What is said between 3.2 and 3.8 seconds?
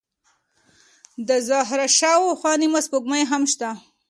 هم شته.